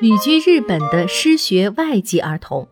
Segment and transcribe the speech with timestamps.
[0.00, 2.68] 旅居日本的失学外籍儿童，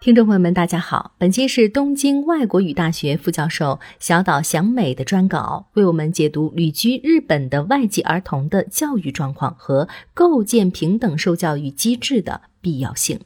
[0.00, 13.20] 听众朋友们，大家好，本期是东京外国语大学副教授小岛祥美的专稿，为我们解读旅居日本的外籍儿童的教育状况和构建平等受教育机制的必要性。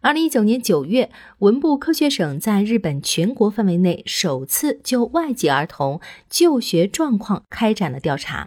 [0.00, 6.00] 二零一九年九月，文部科学省在日本全国范围内首次就外籍儿童
[6.30, 8.46] 就学状况开展了调查。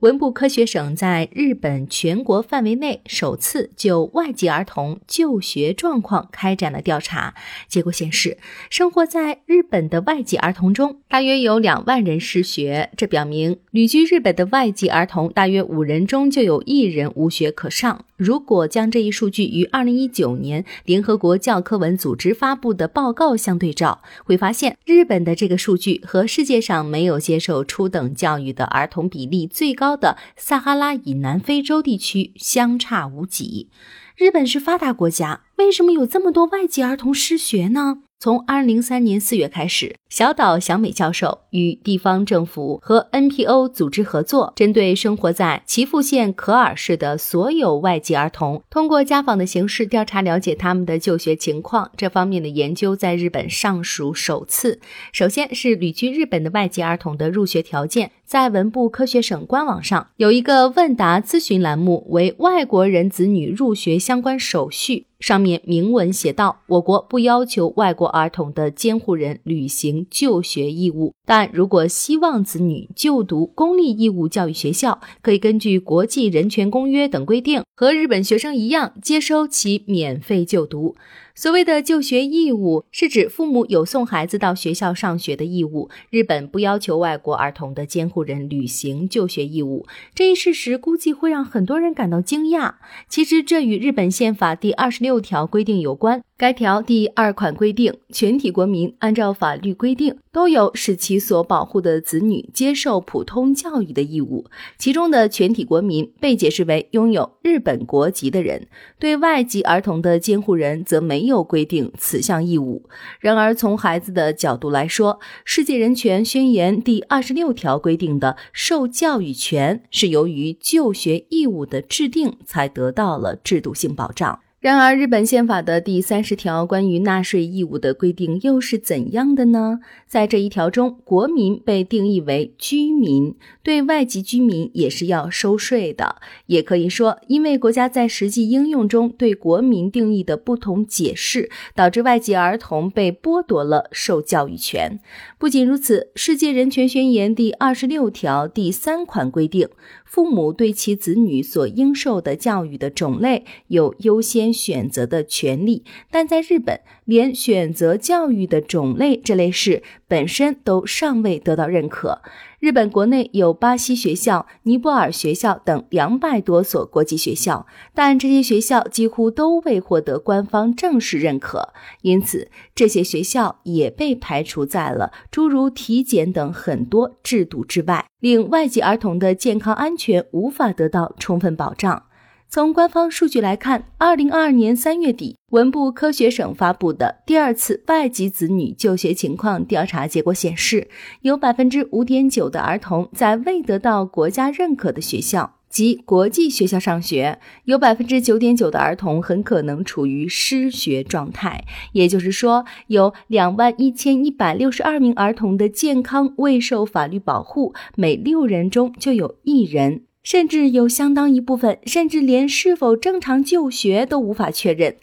[0.00, 7.34] 文部科学省在日本全国范围内首次就外籍儿童就学状况开展了调查，
[7.66, 8.38] 结果显示，
[8.70, 12.90] 生活在日本的外籍儿童中，大约有两万人失学。
[12.96, 18.04] 这表明，旅居日本的外籍儿童大约五人中就有一人无学可上。
[18.16, 33.70] 如果将这一数据与二零一九年联合国教科文组织发布的报告相对照，会发现日本的这个数据和世界上没有接受初等教育的儿童比例最高高的撒哈拉以南非洲地区相差无几。
[34.14, 38.02] 日本是发达国家，为什么有这么多外籍儿童失学呢？
[38.20, 51.92] 从二零零三年四月开始，小岛祥美教授与地方政府和 NPO 组织合作，针对生活在岐阜县可尔市的所有外籍儿童，通过家访的形式调查了解他们的就学情况。
[51.96, 54.80] 这方面的研究在日本尚属首次。
[55.12, 65.07] 首先是旅居日本的外籍儿童的入学条件，在文部科学省官网上有一个问答咨询栏目，为外国人子女入学相关手续。
[65.18, 80.94] 上面明文写道：“我国不要求外国儿童的监护人履行就学义务，但如果希望子女就读公立义务教育学校，可以根据国际人权公约等规定，和日本学生一样接收其免费就读。”
[81.38, 85.88] 所谓的就学义务，是指父母有送孩子到学校上学的义务。
[86.10, 92.74] 日本不要求外国儿童的监护人履行就学义务，这一事实估计会让很多人感到惊讶。
[93.08, 96.24] 其实，这与日本宪法第二十六条规定有关。
[96.38, 104.44] 该条第二款规定，全体国民按照法律规定都有使其所保护的子女接受普通教育的义务。
[104.78, 108.68] 其中的全体国民被解释为拥有日本国籍的人，
[109.00, 112.84] 对外籍儿童的监护人则没有规定此项义务。
[113.18, 124.38] 然而，从孩子的角度来说，《世界人权宣言》第二十六条规定的受教育权是由于就学义务的制定才得到了制度性保障。
[124.60, 129.78] 然而，日本宪法的第三十条关于纳税义务的规定又是怎样的呢？
[130.08, 136.16] 在这一条中，国民被定义为居民，对外籍居民也是要收税的。
[136.46, 144.98] 也可以说，因为国家在实际应用中对国民定义的不同解释，导致外籍儿童被剥夺了受教育权。
[145.38, 149.68] 不仅如此，《世界人权宣言》第二十六条第三款规定，
[150.04, 154.48] 父母对其子女所应受的教育的种类有优先。
[154.58, 162.20] 选择的权利，但在日本，连选择教育的种类这类事本身都尚未得到认可。
[162.58, 182.07] 日本国内有巴西学校、尼泊尔学校等两百多所国际学校，但这些学校几乎都未获得官方正式认可，因此这些学校也被排除在了诸如体检等很多制度之外，令外籍儿童的健康安全无法得到充分保障。
[182.50, 190.88] 从官方数据来看，二零二二年三月底，文部科学省发布的第二次外籍子女就学情况调查结果显示，
[191.20, 201.66] 有百分之五点九的儿童在未得到国家认可的学校及国际学校上学，有百分之九点九的儿童很可能处于失学状态。
[201.92, 210.04] 也就是说，有两万一千一百六十二名儿童的健康未受法律保护，每六人中就有一人。
[210.22, 214.96] 甚至有相当一部分，甚至连是否正常就学都无法确认，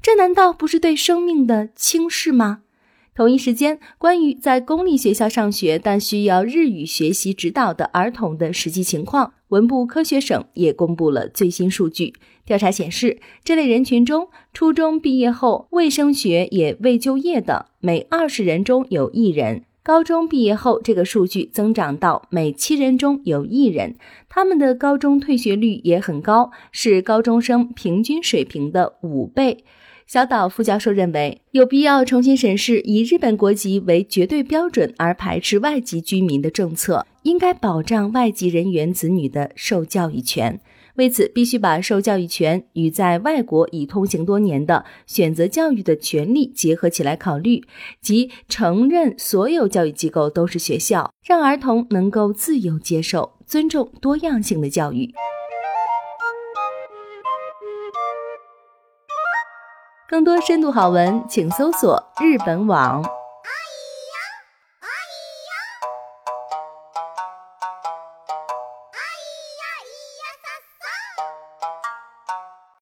[0.00, 2.62] 这难道不是对生命的轻视吗？
[3.14, 12.14] 同一时间，关于在公立学校上学但需要日语学习指导的儿童的实际情况，文部科学省也公布了最新数据。
[12.46, 19.64] 调查显示，这类人群中，初中毕业后未升学也未就业的，每二十人中有一人。
[19.84, 23.96] 高中毕业后，这个数据增长到每七人中有一人，
[24.28, 29.64] 他们的高中退学率也很高，是高中生平均水平的五倍。
[30.06, 40.60] 小岛副教授认为，有必要重新审视以日本国籍为绝对标准而排斥外籍居民的政策，应该保障外籍人员子女的受教育权。
[40.96, 47.64] 为此必须把受教育权与在外国已通行多年的选择教育的权利结合起来考虑
[48.00, 55.12] 即承认所有教育机构都是学校让儿童能够自由接受尊重多样性的教育。
[60.12, 63.21] 更多深度好文请搜索日本网。